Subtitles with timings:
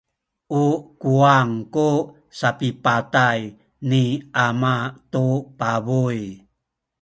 [0.63, 0.65] u
[1.01, 1.89] kuwang ku
[2.39, 3.39] sapipatay
[3.89, 4.03] ni
[4.45, 4.75] ama
[5.11, 5.25] tu
[5.59, 6.19] pabuy.